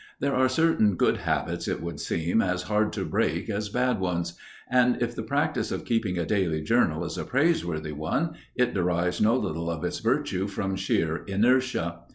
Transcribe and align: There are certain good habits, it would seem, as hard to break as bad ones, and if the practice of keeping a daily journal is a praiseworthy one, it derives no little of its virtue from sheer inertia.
There 0.19 0.33
are 0.33 0.49
certain 0.49 0.95
good 0.95 1.17
habits, 1.17 1.67
it 1.67 1.79
would 1.79 1.99
seem, 1.99 2.41
as 2.41 2.63
hard 2.63 2.91
to 2.93 3.05
break 3.05 3.51
as 3.51 3.69
bad 3.69 3.99
ones, 3.99 4.33
and 4.67 4.99
if 4.99 5.13
the 5.13 5.21
practice 5.21 5.71
of 5.71 5.85
keeping 5.85 6.17
a 6.17 6.25
daily 6.25 6.63
journal 6.63 7.05
is 7.05 7.19
a 7.19 7.23
praiseworthy 7.23 7.91
one, 7.91 8.31
it 8.55 8.73
derives 8.73 9.21
no 9.21 9.35
little 9.35 9.69
of 9.69 9.83
its 9.83 9.99
virtue 9.99 10.47
from 10.47 10.75
sheer 10.75 11.17
inertia. 11.25 11.99